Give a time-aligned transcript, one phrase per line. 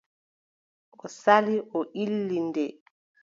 [1.03, 2.65] O sali, o illi nde.